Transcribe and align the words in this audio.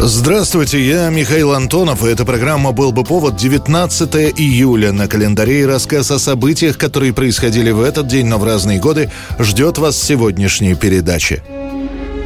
Здравствуйте, 0.00 0.80
я 0.80 1.10
Михаил 1.10 1.52
Антонов, 1.52 2.04
и 2.04 2.08
эта 2.08 2.24
программа 2.24 2.70
«Был 2.70 2.92
бы 2.92 3.02
повод» 3.02 3.34
19 3.34 4.14
июля. 4.38 4.92
На 4.92 5.08
календаре 5.08 5.62
и 5.62 5.66
рассказ 5.66 6.12
о 6.12 6.20
событиях, 6.20 6.78
которые 6.78 7.12
происходили 7.12 7.72
в 7.72 7.82
этот 7.82 8.06
день, 8.06 8.26
но 8.26 8.38
в 8.38 8.44
разные 8.44 8.78
годы, 8.78 9.10
ждет 9.40 9.76
вас 9.78 10.00
сегодняшней 10.00 10.76
передачи. 10.76 11.42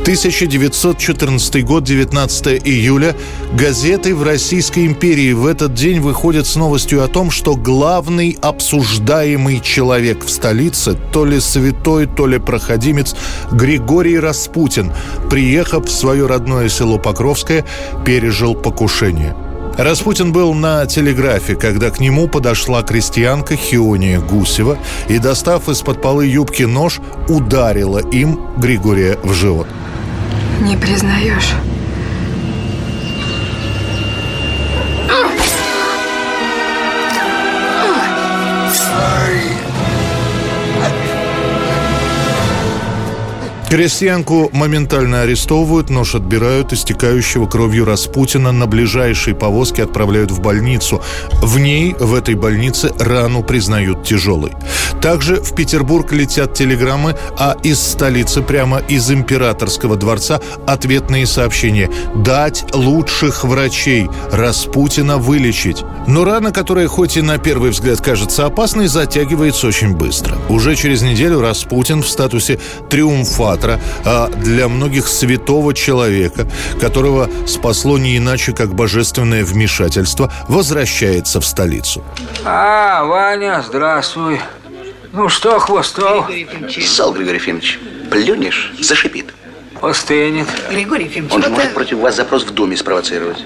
1914 0.02 1.64
год, 1.64 1.84
19 1.84 2.66
июля. 2.66 3.14
Газеты 3.52 4.16
в 4.16 4.24
Российской 4.24 4.84
империи 4.84 5.32
в 5.32 5.46
этот 5.46 5.74
день 5.74 6.00
выходят 6.00 6.44
с 6.44 6.56
новостью 6.56 7.04
о 7.04 7.08
том, 7.08 7.30
что 7.30 7.54
главный 7.54 8.36
обсуждаемый 8.42 9.60
человек 9.60 10.24
в 10.24 10.28
столице, 10.28 10.98
то 11.12 11.24
ли 11.24 11.38
святой, 11.38 12.06
то 12.06 12.26
ли 12.26 12.40
проходимец, 12.40 13.14
Григорий 13.52 14.18
Распутин, 14.18 14.92
приехав 15.30 15.86
в 15.86 15.90
свое 15.92 16.26
родное 16.26 16.68
село 16.68 16.98
Покровское, 16.98 17.64
пережил 18.04 18.56
покушение. 18.56 19.36
Распутин 19.78 20.32
был 20.32 20.52
на 20.52 20.84
телеграфе, 20.86 21.54
когда 21.54 21.90
к 21.90 22.00
нему 22.00 22.26
подошла 22.26 22.82
крестьянка 22.82 23.54
Хиония 23.54 24.18
Гусева 24.18 24.78
и, 25.08 25.18
достав 25.18 25.68
из-под 25.68 26.02
полы 26.02 26.26
юбки 26.26 26.64
нож, 26.64 27.00
ударила 27.28 28.00
им 28.10 28.40
Григория 28.58 29.16
в 29.22 29.32
живот. 29.32 29.68
Не 30.62 30.76
признаешь. 30.76 31.56
Крестьянку 43.72 44.50
моментально 44.52 45.22
арестовывают, 45.22 45.88
нож 45.88 46.14
отбирают, 46.14 46.74
истекающего 46.74 47.46
кровью 47.46 47.86
Распутина 47.86 48.52
на 48.52 48.66
ближайшей 48.66 49.34
повозке 49.34 49.84
отправляют 49.84 50.30
в 50.30 50.42
больницу. 50.42 51.00
В 51.40 51.58
ней, 51.58 51.96
в 51.98 52.12
этой 52.12 52.34
больнице, 52.34 52.92
рану 52.98 53.42
признают 53.42 54.04
тяжелой. 54.04 54.52
Также 55.00 55.36
в 55.36 55.54
Петербург 55.54 56.12
летят 56.12 56.52
телеграммы, 56.52 57.16
а 57.38 57.56
из 57.62 57.80
столицы, 57.80 58.42
прямо 58.42 58.80
из 58.90 59.10
императорского 59.10 59.96
дворца, 59.96 60.42
ответные 60.66 61.24
сообщения. 61.24 61.90
Дать 62.14 62.66
лучших 62.74 63.42
врачей, 63.42 64.10
Распутина 64.30 65.16
вылечить. 65.16 65.82
Но 66.06 66.26
рана, 66.26 66.52
которая 66.52 66.88
хоть 66.88 67.16
и 67.16 67.22
на 67.22 67.38
первый 67.38 67.70
взгляд 67.70 68.02
кажется 68.02 68.44
опасной, 68.44 68.86
затягивается 68.86 69.66
очень 69.66 69.96
быстро. 69.96 70.36
Уже 70.50 70.76
через 70.76 71.00
неделю 71.00 71.40
Распутин 71.40 72.02
в 72.02 72.08
статусе 72.08 72.60
триумфатора 72.90 73.61
театра, 73.62 73.80
а 74.04 74.28
для 74.28 74.68
многих 74.68 75.08
святого 75.08 75.74
человека, 75.74 76.46
которого 76.80 77.30
спасло 77.46 77.98
не 77.98 78.16
иначе, 78.16 78.52
как 78.52 78.74
божественное 78.74 79.44
вмешательство, 79.44 80.32
возвращается 80.48 81.40
в 81.40 81.46
столицу. 81.46 82.04
А, 82.44 83.04
Ваня, 83.04 83.62
здравствуй. 83.66 84.40
Ну 85.12 85.28
что, 85.28 85.58
Хвостов? 85.58 86.30
Сал, 86.86 87.12
Григорий 87.12 87.38
Ефимович, 87.38 87.78
плюнешь, 88.10 88.72
зашипит. 88.80 89.34
Остынет. 89.80 90.46
Григорий 90.70 91.04
Ефимович, 91.04 91.32
Он 91.34 91.42
же 91.42 91.48
может 91.50 91.74
против 91.74 91.98
вас 91.98 92.16
запрос 92.16 92.44
в 92.44 92.50
доме 92.52 92.76
спровоцировать. 92.76 93.44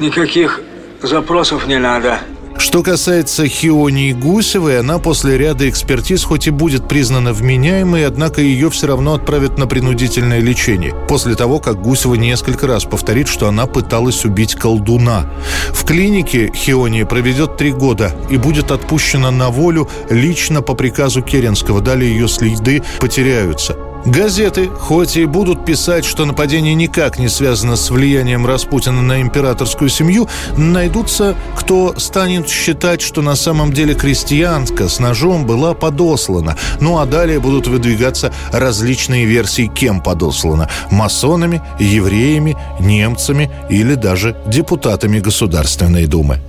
Никаких 0.00 0.60
запросов 1.00 1.66
не 1.66 1.78
надо. 1.78 2.18
Что 2.64 2.82
касается 2.82 3.46
Хионии 3.46 4.14
Гусевой, 4.14 4.80
она 4.80 4.98
после 4.98 5.36
ряда 5.36 5.68
экспертиз 5.68 6.24
хоть 6.24 6.46
и 6.46 6.50
будет 6.50 6.88
признана 6.88 7.34
вменяемой, 7.34 8.06
однако 8.06 8.40
ее 8.40 8.70
все 8.70 8.86
равно 8.86 9.12
отправят 9.12 9.58
на 9.58 9.66
принудительное 9.66 10.40
лечение. 10.40 10.94
После 11.06 11.34
того, 11.34 11.60
как 11.60 11.82
Гусева 11.82 12.14
несколько 12.14 12.66
раз 12.66 12.84
повторит, 12.84 13.28
что 13.28 13.48
она 13.48 13.66
пыталась 13.66 14.24
убить 14.24 14.54
колдуна. 14.54 15.30
В 15.72 15.84
клинике 15.84 16.50
Хиония 16.54 17.04
проведет 17.04 17.58
три 17.58 17.70
года 17.70 18.16
и 18.30 18.38
будет 18.38 18.70
отпущена 18.70 19.30
на 19.30 19.50
волю 19.50 19.86
лично 20.08 20.62
по 20.62 20.72
приказу 20.72 21.20
Керенского. 21.20 21.82
Далее 21.82 22.12
ее 22.12 22.28
следы 22.28 22.82
потеряются. 22.98 23.76
Газеты, 24.06 24.68
хоть 24.68 25.16
и 25.16 25.24
будут 25.24 25.64
писать, 25.64 26.04
что 26.04 26.26
нападение 26.26 26.74
никак 26.74 27.18
не 27.18 27.28
связано 27.28 27.74
с 27.74 27.90
влиянием 27.90 28.46
Распутина 28.46 29.00
на 29.00 29.22
императорскую 29.22 29.88
семью, 29.88 30.28
найдутся, 30.58 31.34
кто 31.56 31.98
станет 31.98 32.46
считать, 32.46 33.00
что 33.00 33.22
на 33.22 33.34
самом 33.34 33.72
деле 33.72 33.94
крестьянка 33.94 34.90
с 34.90 34.98
ножом 34.98 35.46
была 35.46 35.72
подослана. 35.72 36.58
Ну 36.80 36.98
а 36.98 37.06
далее 37.06 37.40
будут 37.40 37.66
выдвигаться 37.66 38.30
различные 38.52 39.24
версии, 39.24 39.70
кем 39.74 40.02
подослана. 40.02 40.68
Масонами, 40.90 41.62
евреями, 41.78 42.58
немцами 42.80 43.50
или 43.70 43.94
даже 43.94 44.36
депутатами 44.46 45.18
Государственной 45.18 46.06
Думы. 46.06 46.40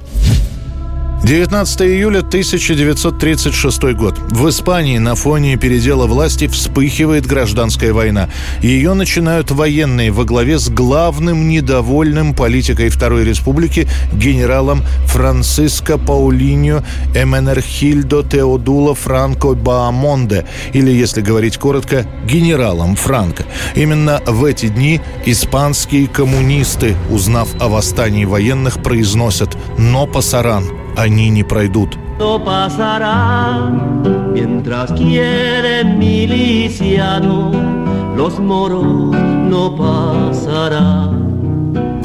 19 1.24 1.82
июля 1.82 2.20
1936 2.20 3.82
год. 3.94 4.20
В 4.30 4.48
Испании 4.48 5.00
на 5.00 5.16
фоне 5.16 5.58
передела 5.58 6.06
власти 6.06 6.48
вспыхивает 6.48 7.26
гражданская 7.26 7.94
война. 7.94 8.30
Ее 8.62 8.94
начинают 8.94 9.50
военные 9.50 10.12
во 10.12 10.24
главе 10.24 10.60
с 10.60 10.70
главным 10.70 11.50
недовольным 11.50 12.36
политикой 12.36 12.90
Второй 12.90 13.24
Республики 13.24 13.88
генералом 14.14 14.84
Франциско 15.08 15.98
Паулиньо 15.98 16.84
Эменерхильдо 17.16 18.24
Теодуло 18.24 18.94
Франко 18.94 19.54
Баамонде, 19.54 20.46
или, 20.74 20.92
если 20.92 21.22
говорить 21.22 21.58
коротко, 21.58 22.06
генералом 22.26 22.96
Франко. 22.96 23.46
Именно 23.76 24.22
в 24.28 24.44
эти 24.44 24.68
дни 24.68 25.02
испанские 25.26 26.08
коммунисты, 26.08 26.96
узнав 27.10 27.50
о 27.60 27.68
восстании 27.68 28.26
военных, 28.26 28.84
произносят 28.84 29.58
«но 29.80 30.06
пасаран» 30.06 30.85
они 30.96 31.30
не 31.30 31.44
пройдут. 31.44 31.98
Los 38.16 38.40
moros 38.40 39.14
no 39.50 39.76
pasarán. 39.76 41.25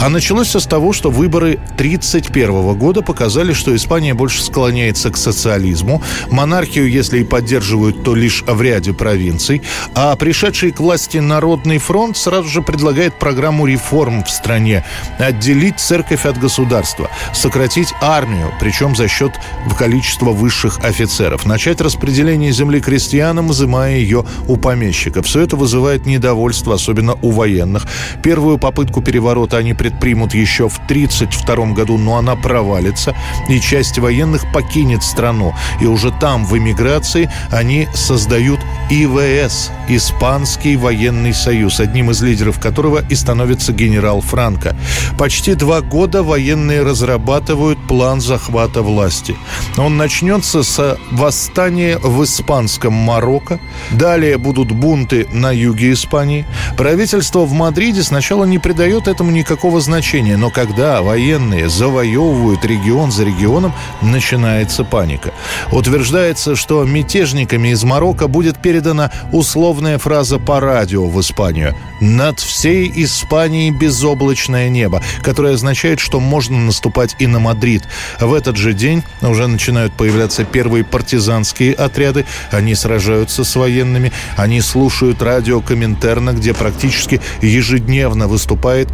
А 0.00 0.08
началось 0.08 0.48
все 0.48 0.60
с 0.60 0.66
того, 0.66 0.94
что 0.94 1.10
выборы 1.10 1.58
1931 1.74 2.74
года 2.78 3.02
показали, 3.02 3.52
что 3.52 3.76
Испания 3.76 4.14
больше 4.14 4.42
склоняется 4.42 5.10
к 5.10 5.18
социализму. 5.18 6.02
Монархию, 6.30 6.90
если 6.90 7.18
и 7.18 7.24
поддерживают, 7.24 8.02
то 8.02 8.14
лишь 8.14 8.42
в 8.46 8.62
ряде 8.62 8.94
провинций. 8.94 9.60
А 9.94 10.16
пришедший 10.16 10.70
к 10.70 10.80
власти 10.80 11.18
Народный 11.18 11.76
фронт 11.76 12.16
сразу 12.16 12.48
же 12.48 12.62
предлагает 12.62 13.18
программу 13.18 13.66
реформ 13.66 14.24
в 14.24 14.30
стране. 14.30 14.84
Отделить 15.18 15.78
церковь 15.78 16.24
от 16.24 16.38
государства, 16.38 17.10
сократить 17.34 17.92
армию, 18.00 18.54
причем 18.58 18.96
за 18.96 19.06
счет 19.06 19.32
количества 19.78 20.30
высших 20.30 20.78
офицеров. 20.82 21.44
Начать 21.44 21.82
распределение 21.82 22.52
земли 22.52 22.80
крестьянам, 22.80 23.52
изымая 23.52 23.96
ее 23.96 24.24
у 24.48 24.56
помещиков. 24.56 25.26
Все 25.26 25.42
это 25.42 25.56
вызывает 25.56 26.06
недовольство, 26.06 26.76
особенно 26.76 27.18
у 27.20 27.32
военных. 27.32 27.86
Первую 28.22 28.56
попытку 28.56 29.02
переворота 29.02 29.58
они 29.58 29.74
предприняли 29.74 29.89
предпримут 29.90 30.34
еще 30.34 30.68
в 30.68 30.76
1932 30.76 31.74
году, 31.74 31.98
но 31.98 32.16
она 32.16 32.36
провалится, 32.36 33.14
и 33.48 33.60
часть 33.60 33.98
военных 33.98 34.50
покинет 34.52 35.02
страну. 35.02 35.54
И 35.80 35.86
уже 35.86 36.12
там, 36.12 36.44
в 36.44 36.56
эмиграции, 36.56 37.30
они 37.50 37.88
создают 37.94 38.60
ИВС– 38.90 39.70
Испанский 39.92 40.76
военный 40.76 41.34
союз, 41.34 41.80
одним 41.80 42.12
из 42.12 42.22
лидеров 42.22 42.60
которого 42.60 43.02
и 43.10 43.16
становится 43.16 43.72
генерал 43.72 44.20
Франко. 44.20 44.76
Почти 45.18 45.54
два 45.54 45.80
года 45.80 46.22
военные 46.22 46.82
разрабатывают 46.82 47.78
план 47.88 48.20
захвата 48.20 48.82
власти. 48.82 49.36
Он 49.76 49.96
начнется 49.96 50.62
с 50.62 50.96
восстания 51.10 51.98
в 51.98 52.22
испанском 52.22 52.92
Марокко. 52.92 53.58
Далее 53.90 54.38
будут 54.38 54.70
бунты 54.70 55.26
на 55.32 55.50
юге 55.50 55.92
Испании. 55.92 56.46
Правительство 56.76 57.40
в 57.40 57.52
Мадриде 57.52 58.04
сначала 58.04 58.44
не 58.44 58.60
придает 58.60 59.08
этому 59.08 59.32
никакого 59.32 59.79
никакого 59.80 59.90
значения, 59.90 60.36
но 60.36 60.50
когда 60.50 61.02
военные 61.02 61.68
завоевывают 61.68 62.64
регион 62.64 63.10
за 63.10 63.24
регионом, 63.24 63.72
начинается 64.02 64.84
паника. 64.84 65.32
Утверждается, 65.72 66.56
что 66.56 66.84
мятежниками 66.84 67.68
из 67.68 67.82
Марокко 67.84 68.28
будет 68.28 68.58
передана 68.58 69.10
условная 69.32 69.98
фраза 69.98 70.38
по 70.38 70.60
радио 70.60 71.06
в 71.06 71.20
Испанию 71.20 71.74
«Над 72.00 72.40
всей 72.40 72.90
Испанией 72.94 73.70
безоблачное 73.70 74.68
небо», 74.68 75.02
которое 75.22 75.54
означает, 75.54 76.00
что 76.00 76.20
можно 76.20 76.58
наступать 76.58 77.16
и 77.18 77.26
на 77.26 77.40
Мадрид. 77.40 77.82
В 78.20 78.32
этот 78.34 78.56
же 78.56 78.72
день 78.72 79.02
уже 79.22 79.46
начинают 79.46 79.92
появляться 79.92 80.44
первые 80.44 80.84
партизанские 80.84 81.74
отряды. 81.74 82.24
Они 82.52 82.74
сражаются 82.74 83.44
с 83.44 83.56
военными, 83.56 84.12
они 84.36 84.60
слушают 84.60 85.22
радио 85.22 85.60
Коминтерна, 85.60 86.32
где 86.32 86.54
практически 86.54 87.20
ежедневно 87.42 88.28
выступает 88.28 88.88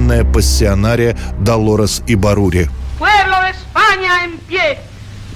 пламенная 0.00 0.24
пассионария 0.24 1.16
Долорес 1.38 2.02
и 2.06 2.14
Барури. 2.14 2.68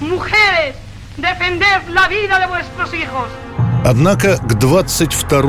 Mujeres, 0.01 0.75
defender 1.17 1.81
la 1.89 2.07
vida 2.09 2.37
de 2.39 2.47
vuestros 2.47 2.93
hijos. 2.93 3.29
Однако 3.85 4.37
к 4.37 4.55
22 4.55 5.39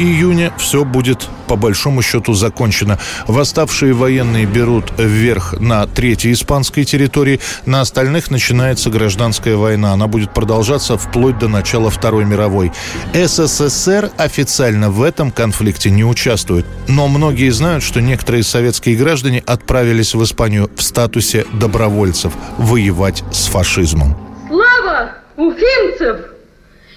июня 0.00 0.52
все 0.58 0.84
будет 0.84 1.28
по 1.46 1.54
большому 1.54 2.02
счету 2.02 2.34
закончено. 2.34 2.98
Восставшие 3.28 3.92
военные 3.92 4.46
берут 4.46 4.86
вверх 4.98 5.60
на 5.60 5.86
третьей 5.86 6.32
испанской 6.32 6.84
территории. 6.84 7.38
На 7.66 7.82
остальных 7.82 8.32
начинается 8.32 8.90
гражданская 8.90 9.54
война. 9.54 9.92
Она 9.92 10.08
будет 10.08 10.34
продолжаться 10.34 10.98
вплоть 10.98 11.38
до 11.38 11.46
начала 11.46 11.88
Второй 11.88 12.24
мировой. 12.24 12.72
СССР 13.14 14.10
официально 14.16 14.90
в 14.90 15.00
этом 15.00 15.30
конфликте 15.30 15.90
не 15.90 16.02
участвует. 16.04 16.66
Но 16.88 17.06
многие 17.06 17.50
знают, 17.50 17.84
что 17.84 18.00
некоторые 18.00 18.42
советские 18.42 18.96
граждане 18.96 19.40
отправились 19.46 20.16
в 20.16 20.24
Испанию 20.24 20.68
в 20.74 20.82
статусе 20.82 21.46
добровольцев 21.52 22.32
воевать 22.58 23.22
с 23.30 23.46
фашизмом. 23.46 24.16
Слава 24.48 25.12
уфимцев 25.36 26.16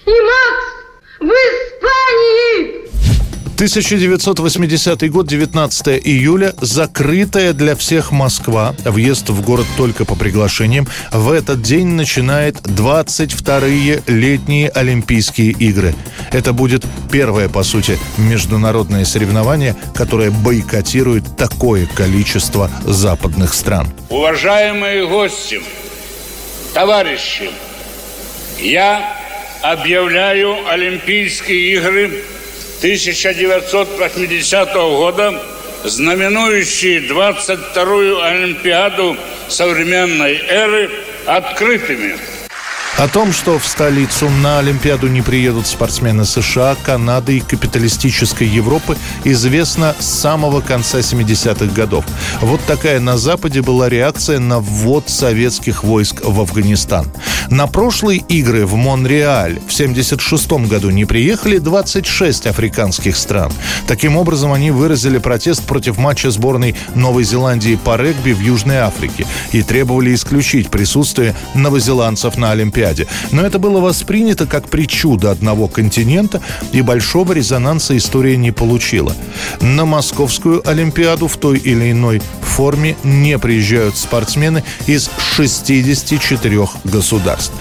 и 0.04 0.10
Макс 0.10 0.77
в 1.20 1.24
Испании! 1.24 2.88
1980 3.58 5.10
год, 5.10 5.26
19 5.26 6.00
июля, 6.06 6.54
закрытая 6.60 7.52
для 7.52 7.74
всех 7.74 8.12
Москва, 8.12 8.72
въезд 8.84 9.30
в 9.30 9.42
город 9.42 9.66
только 9.76 10.04
по 10.04 10.14
приглашениям. 10.14 10.86
В 11.10 11.32
этот 11.32 11.60
день 11.60 11.88
начинает 11.88 12.54
22-е 12.58 14.04
летние 14.06 14.68
Олимпийские 14.68 15.50
игры. 15.50 15.96
Это 16.30 16.52
будет 16.52 16.84
первое, 17.10 17.48
по 17.48 17.64
сути, 17.64 17.98
международное 18.16 19.04
соревнование, 19.04 19.74
которое 19.92 20.30
бойкотирует 20.30 21.36
такое 21.36 21.86
количество 21.86 22.70
западных 22.86 23.54
стран. 23.54 23.88
Уважаемые 24.08 25.08
гости, 25.08 25.60
товарищи, 26.74 27.50
я 28.60 29.17
объявляю 29.62 30.68
Олимпийские 30.68 31.74
игры 31.74 32.24
1980 32.78 34.74
года, 34.74 35.42
знаменующие 35.84 37.00
22-ю 37.00 38.20
Олимпиаду 38.22 39.16
современной 39.48 40.36
эры, 40.48 40.90
открытыми. 41.26 42.16
О 42.98 43.06
том, 43.06 43.32
что 43.32 43.60
в 43.60 43.64
столицу 43.64 44.28
на 44.28 44.58
Олимпиаду 44.58 45.06
не 45.06 45.22
приедут 45.22 45.68
спортсмены 45.68 46.24
США, 46.24 46.76
Канады 46.82 47.36
и 47.36 47.40
капиталистической 47.40 48.48
Европы, 48.48 48.96
известно 49.22 49.94
с 50.00 50.06
самого 50.06 50.60
конца 50.60 50.98
70-х 50.98 51.72
годов. 51.72 52.04
Вот 52.40 52.60
такая 52.66 52.98
на 52.98 53.16
Западе 53.16 53.62
была 53.62 53.88
реакция 53.88 54.40
на 54.40 54.58
ввод 54.58 55.08
советских 55.08 55.84
войск 55.84 56.22
в 56.24 56.40
Афганистан. 56.40 57.06
На 57.50 57.68
прошлые 57.68 58.18
игры 58.18 58.66
в 58.66 58.74
Монреаль 58.74 59.60
в 59.68 59.72
76 59.72 60.50
году 60.66 60.90
не 60.90 61.04
приехали 61.04 61.58
26 61.58 62.48
африканских 62.48 63.16
стран. 63.16 63.52
Таким 63.86 64.16
образом, 64.16 64.52
они 64.52 64.72
выразили 64.72 65.18
протест 65.18 65.62
против 65.62 65.98
матча 65.98 66.32
сборной 66.32 66.74
Новой 66.96 67.22
Зеландии 67.22 67.78
по 67.82 67.96
регби 67.96 68.32
в 68.32 68.40
Южной 68.40 68.78
Африке 68.78 69.24
и 69.52 69.62
требовали 69.62 70.12
исключить 70.16 70.68
присутствие 70.68 71.36
новозеландцев 71.54 72.36
на 72.36 72.50
Олимпиаде 72.50 72.87
Олимпиаде. 72.88 73.06
Но 73.32 73.42
это 73.42 73.58
было 73.58 73.80
воспринято 73.80 74.46
как 74.46 74.68
причуда 74.68 75.30
одного 75.30 75.68
континента, 75.68 76.40
и 76.72 76.82
большого 76.82 77.32
резонанса 77.32 77.96
история 77.96 78.36
не 78.36 78.50
получила. 78.50 79.14
На 79.60 79.84
Московскую 79.84 80.68
Олимпиаду 80.68 81.28
в 81.28 81.36
той 81.36 81.58
или 81.58 81.92
иной 81.92 82.22
форме 82.58 82.96
не 83.04 83.38
приезжают 83.38 83.96
спортсмены 83.96 84.64
из 84.86 85.10
64 85.36 86.68
государств. 86.84 87.52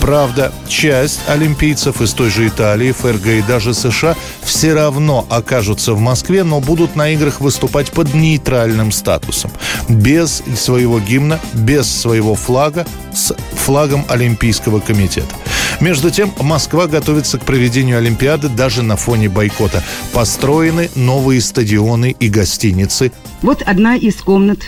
Правда, 0.00 0.52
часть 0.68 1.20
олимпийцев 1.26 2.00
из 2.00 2.12
той 2.12 2.30
же 2.30 2.46
Италии, 2.46 2.92
ФРГ 2.92 3.26
и 3.26 3.42
даже 3.42 3.74
США 3.74 4.14
все 4.42 4.74
равно 4.74 5.26
окажутся 5.28 5.94
в 5.94 6.00
Москве, 6.00 6.44
но 6.44 6.60
будут 6.60 6.94
на 6.94 7.10
играх 7.10 7.40
выступать 7.40 7.90
под 7.90 8.14
нейтральным 8.14 8.92
статусом. 8.92 9.50
Без 9.88 10.42
своего 10.56 11.00
гимна, 11.00 11.40
без 11.52 11.90
своего 11.90 12.34
флага, 12.36 12.86
с 13.12 13.34
флагом 13.56 14.04
Олимпийского 14.08 14.73
комитета. 14.80 15.34
Между 15.80 16.10
тем, 16.10 16.32
Москва 16.40 16.86
готовится 16.86 17.38
к 17.38 17.44
проведению 17.44 17.98
Олимпиады 17.98 18.48
даже 18.48 18.82
на 18.82 18.96
фоне 18.96 19.28
бойкота. 19.28 19.82
Построены 20.12 20.90
новые 20.94 21.40
стадионы 21.40 22.14
и 22.18 22.28
гостиницы. 22.28 23.12
Вот 23.42 23.62
одна 23.62 23.96
из 23.96 24.16
комнат, 24.16 24.60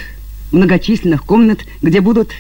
многочисленных 0.53 1.25
комнат, 1.25 1.61
где 1.82 2.00
будут 2.00 2.31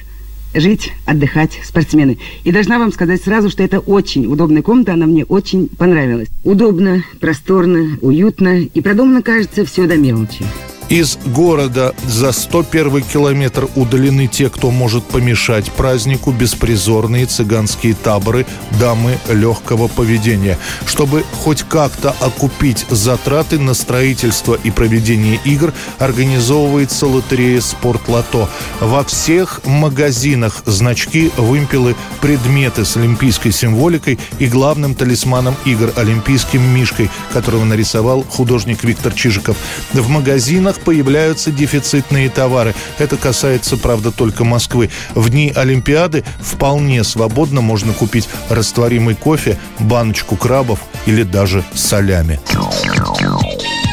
жить, 0.54 0.92
отдыхать 1.04 1.60
спортсмены. 1.64 2.18
И 2.44 2.52
должна 2.52 2.78
вам 2.78 2.92
сказать 2.92 3.22
сразу, 3.22 3.50
что 3.50 3.62
это 3.62 3.78
очень 3.78 4.26
удобная 4.26 4.62
комната, 4.62 4.94
она 4.94 5.06
мне 5.06 5.24
очень 5.24 5.68
понравилась. 5.68 6.28
Удобно, 6.44 7.04
просторно, 7.20 7.98
уютно 8.00 8.60
и 8.60 8.80
продумано, 8.80 9.22
кажется, 9.22 9.64
все 9.64 9.86
до 9.86 9.96
мелочи. 9.96 10.44
Из 10.88 11.18
города 11.26 11.96
за 12.06 12.30
101 12.30 13.02
километр 13.02 13.68
удалены 13.74 14.28
те, 14.28 14.48
кто 14.48 14.70
может 14.70 15.04
помешать 15.04 15.72
празднику, 15.72 16.30
беспризорные 16.30 17.26
цыганские 17.26 17.94
таборы 17.94 18.46
дамы 18.78 19.18
легкого 19.28 19.88
поведения. 19.88 20.56
Чтобы 20.86 21.24
хоть 21.42 21.64
как-то 21.64 22.14
окупить 22.20 22.86
затраты 22.88 23.58
на 23.58 23.74
строительство 23.74 24.54
и 24.54 24.70
проведение 24.70 25.40
игр, 25.44 25.72
организовывается 25.98 27.08
лотерея 27.08 27.60
«Спортлото». 27.60 28.48
Во 28.80 29.02
всех 29.02 29.62
магазинах 29.64 30.62
значки, 30.66 31.32
вымпелы, 31.36 31.96
предметы 32.20 32.84
с 32.84 32.96
олимпийской 32.96 33.50
символикой 33.50 34.20
и 34.38 34.46
главным 34.46 34.94
талисманом 34.94 35.56
игр– 35.64 35.92
олимпийским 35.96 36.62
мишкой, 36.62 37.10
которого 37.32 37.64
нарисовал 37.64 38.22
художник 38.22 38.84
Виктор 38.84 39.12
Чижиков. 39.12 39.56
В 39.92 40.08
магазинах 40.08 40.75
рынках 40.76 40.84
появляются 40.84 41.50
дефицитные 41.50 42.28
товары. 42.28 42.74
Это 42.98 43.16
касается, 43.16 43.76
правда, 43.76 44.10
только 44.10 44.44
Москвы. 44.44 44.90
В 45.14 45.30
дни 45.30 45.52
Олимпиады 45.54 46.24
вполне 46.40 47.04
свободно 47.04 47.60
можно 47.60 47.92
купить 47.92 48.28
растворимый 48.48 49.14
кофе, 49.14 49.58
баночку 49.78 50.36
крабов 50.36 50.80
или 51.06 51.22
даже 51.22 51.64
солями. 51.74 52.40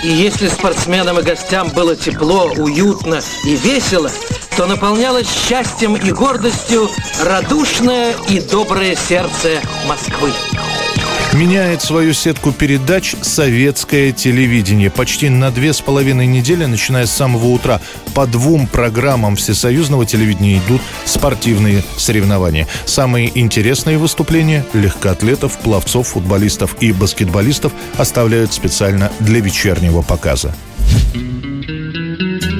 И 0.03 0.09
если 0.09 0.49
спортсменам 0.49 1.19
и 1.19 1.23
гостям 1.23 1.69
было 1.69 1.95
тепло, 1.95 2.51
уютно 2.57 3.21
и 3.45 3.55
весело, 3.55 4.11
то 4.57 4.65
наполнялось 4.65 5.27
счастьем 5.27 5.95
и 5.95 6.11
гордостью 6.11 6.89
радушное 7.23 8.13
и 8.29 8.39
доброе 8.41 8.95
сердце 8.95 9.61
Москвы. 9.87 10.31
Меняет 11.33 11.81
свою 11.81 12.13
сетку 12.13 12.51
передач 12.51 13.15
советское 13.23 14.11
телевидение. 14.11 14.91
Почти 14.91 15.29
на 15.29 15.49
две 15.49 15.73
с 15.73 15.81
половиной 15.81 16.27
недели, 16.27 16.65
начиная 16.65 17.07
с 17.07 17.11
самого 17.11 17.47
утра, 17.47 17.81
по 18.13 18.27
двум 18.27 18.67
программам 18.67 19.35
всесоюзного 19.35 20.05
телевидения 20.05 20.59
идут 20.59 20.81
спортивные 21.05 21.83
соревнования. 21.97 22.67
Самые 22.85 23.31
интересные 23.33 23.97
выступления 23.97 24.63
легкоатлетов, 24.73 25.57
пловцов, 25.57 26.09
футболистов 26.09 26.75
и 26.81 26.91
баскетболистов 26.91 27.73
оставляют 27.97 28.53
специально 28.53 29.11
для 29.19 29.39
вечернего 29.39 30.03
показа. 30.03 30.53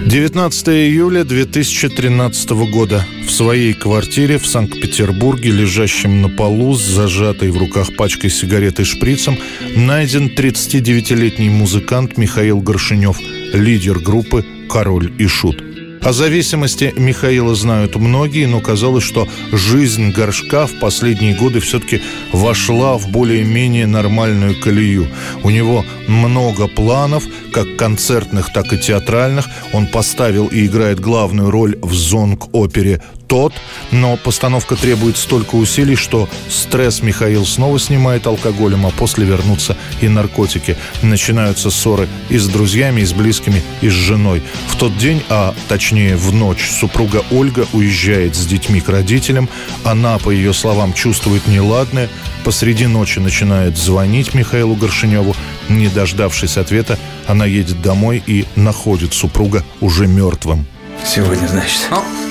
19 0.06 0.68
июля 0.68 1.24
2013 1.24 2.50
года. 2.70 3.06
В 3.26 3.32
своей 3.32 3.74
квартире 3.74 4.38
в 4.38 4.46
Санкт-Петербурге, 4.46 5.52
лежащем 5.52 6.22
на 6.22 6.28
полу 6.28 6.76
с 6.76 6.82
зажатой 6.82 7.52
в 7.52 7.58
руках 7.58 7.96
пачкой 7.96 8.30
сигарет 8.30 8.82
и 8.82 8.84
шприцем, 8.84 9.38
найден 9.78 10.28
39-летний 10.28 11.50
музыкант 11.50 12.18
Михаил 12.18 12.60
Горшинев, 12.60 13.18
лидер 13.54 14.00
группы 14.00 14.46
«Король 14.70 15.14
и 15.18 15.26
Шут». 15.26 15.73
О 16.04 16.12
зависимости 16.12 16.94
Михаила 16.98 17.56
знают 17.56 17.96
многие, 17.96 18.46
но 18.46 18.60
казалось, 18.60 19.06
что 19.06 19.26
жизнь 19.54 20.12
горшка 20.12 20.68
в 20.68 20.78
последние 20.80 21.34
годы 21.34 21.62
все-таки 21.62 22.02
вошла 22.34 22.98
в 22.98 23.08
более-менее 23.08 23.88
нормальную 23.88 24.60
колею. 24.60 25.08
У 25.44 25.50
него 25.50 25.86
много 26.10 26.68
планов, 26.68 27.24
как 27.54 27.78
концертных, 27.78 28.52
так 28.52 28.74
и 28.74 28.78
театральных. 28.78 29.48
Он 29.72 29.88
поставил 29.88 30.48
и 30.48 30.66
играет 30.66 31.00
главную 31.00 31.50
роль 31.50 31.78
в 31.82 31.94
зонг-опере 31.94 33.02
тот, 33.34 33.54
но 33.90 34.16
постановка 34.16 34.76
требует 34.76 35.18
столько 35.18 35.56
усилий, 35.56 35.96
что 35.96 36.30
стресс 36.50 37.02
Михаил 37.02 37.48
снова 37.48 37.80
снимает 37.80 38.28
алкоголем, 38.28 38.86
а 38.86 38.92
после 38.92 39.26
вернутся 39.26 39.76
и 40.02 40.08
наркотики. 40.08 40.78
Начинаются 41.02 41.72
ссоры 41.72 42.08
и 42.30 42.38
с 42.38 42.46
друзьями, 42.46 43.02
и 43.02 43.06
с 43.06 43.12
близкими, 43.12 43.64
и 43.82 43.90
с 43.90 43.92
женой. 43.92 44.44
В 44.68 44.76
тот 44.76 44.96
день, 45.00 45.24
а 45.30 45.56
точнее 45.68 46.16
в 46.16 46.32
ночь, 46.32 46.70
супруга 46.70 47.24
Ольга 47.32 47.66
уезжает 47.74 48.36
с 48.36 48.46
детьми 48.46 48.82
к 48.82 48.90
родителям. 48.90 49.50
Она, 49.84 50.20
по 50.20 50.30
ее 50.30 50.54
словам, 50.54 50.94
чувствует 50.94 51.48
неладное. 51.48 52.10
Посреди 52.44 52.86
ночи 52.86 53.18
начинает 53.18 53.80
звонить 53.80 54.36
Михаилу 54.36 54.76
Горшиневу. 54.76 55.36
Не 55.70 55.88
дождавшись 55.88 56.58
ответа, 56.58 57.00
она 57.26 57.48
едет 57.48 57.82
домой 57.82 58.22
и 58.28 58.46
находит 58.56 59.16
супруга 59.16 59.64
уже 59.82 60.06
мертвым. 60.06 60.68
Сегодня, 61.04 61.48
значит? 61.48 61.88
Ну, 61.90 62.23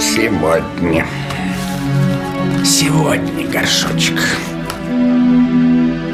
Сегодня. 0.00 1.06
Сегодня, 2.64 3.46
горшочек. 3.46 4.20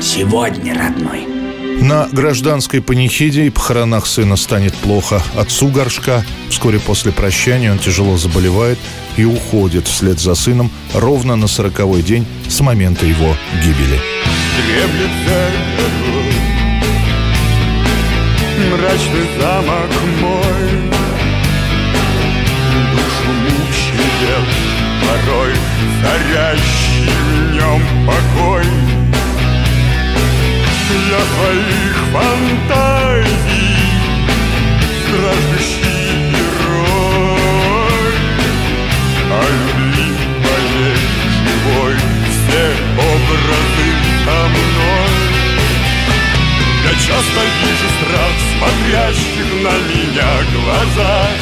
Сегодня, 0.01 0.75
родной. 0.75 1.27
На 1.81 2.09
гражданской 2.11 2.83
панихиде 2.83 3.47
и 3.47 3.51
похоронах 3.51 4.07
сына 4.07 4.37
станет 4.37 4.75
плохо 4.75 5.23
отцу 5.37 5.69
горшка. 5.69 6.25
Вскоре 6.49 6.81
после 6.81 7.13
прощания 7.13 7.71
он 7.71 7.79
тяжело 7.79 8.17
заболевает 8.17 8.79
и 9.17 9.25
уходит 9.25 9.87
вслед 9.87 10.19
за 10.19 10.35
сыном 10.35 10.71
ровно 10.95 11.37
на 11.37 11.47
сороковой 11.47 12.03
день 12.03 12.27
с 12.49 12.61
момента 12.61 13.07
его 13.07 13.35
гибели. 13.63 14.01
мрачный 18.71 19.41
замок 19.41 19.91
мой 20.21 20.78
фантазий 32.12 33.79
страждущий 35.03 36.31
герой, 36.31 38.15
а 39.31 39.41
любви 39.53 40.11
моей 40.45 40.99
живой 41.37 41.95
все 42.31 42.65
образы 42.97 43.88
со 44.25 44.38
мной. 44.49 45.12
Я 46.85 46.93
часто 46.95 47.41
вижу 47.62 47.88
страх 47.99 48.35
смотрящих 48.53 49.49
на 49.62 49.75
меня 49.88 50.33
глазах, 50.55 51.37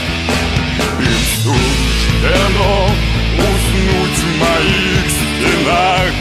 им 1.01 1.21
суждено 1.43 2.75
уснуть 3.37 4.21
моих 4.41 5.05
стенах, 5.11 6.13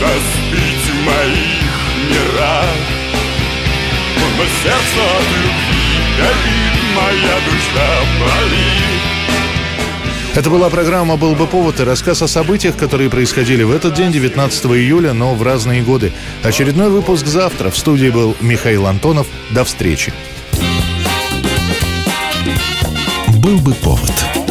заспить 0.00 0.86
моих 1.04 1.72
мирах. 2.10 3.01
Но 4.42 4.48
сердце 4.48 5.02
от 5.18 5.26
любви 5.36 6.16
горит, 6.18 6.74
моя 6.96 7.36
душа 7.46 7.86
болит. 8.18 8.82
Это 10.34 10.50
была 10.50 10.68
программа 10.68 11.16
«Был 11.16 11.36
бы 11.36 11.46
повод» 11.46 11.78
и 11.78 11.84
рассказ 11.84 12.22
о 12.22 12.26
событиях, 12.26 12.76
которые 12.76 13.08
происходили 13.08 13.62
в 13.62 13.70
этот 13.70 13.94
день, 13.94 14.10
19 14.10 14.64
июля, 14.66 15.12
но 15.12 15.34
в 15.34 15.44
разные 15.44 15.82
годы. 15.82 16.12
Очередной 16.42 16.90
выпуск 16.90 17.26
завтра. 17.26 17.70
В 17.70 17.78
студии 17.78 18.08
был 18.08 18.34
Михаил 18.40 18.88
Антонов. 18.88 19.28
До 19.50 19.64
встречи. 19.64 20.12
«Был 23.28 23.58
бы 23.58 23.74
повод» 23.74 24.41